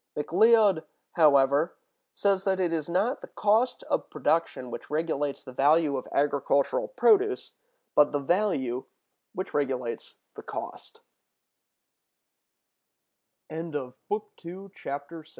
McLeod,(189) 0.17 0.83
however, 1.11 1.75
says 2.15 2.47
it 2.47 2.59
is 2.73 2.89
not 2.89 3.21
the 3.21 3.27
cost 3.27 3.83
of 3.83 4.09
production 4.09 4.71
which 4.71 4.89
regulates 4.89 5.43
the 5.43 5.51
value 5.51 5.95
of 5.95 6.07
agricultural 6.11 6.87
produce, 6.87 7.53
but 7.93 8.11
the 8.11 8.17
value 8.17 8.85
which 9.35 9.53
regulates 9.53 10.15
the 10.33 10.41
cost. 10.41 11.01
BOOK 13.53 13.53
III. 13.53 14.15
EXCHANGE. 14.15 14.71
Chapter 14.73 15.17
I. 15.17 15.19
Of 15.19 15.27
Value. 15.27 15.29